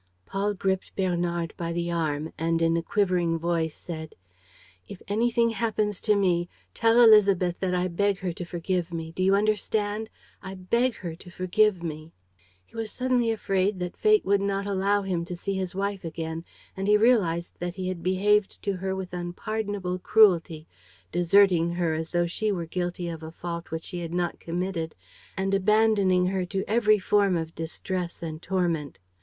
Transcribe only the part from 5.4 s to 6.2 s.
happens to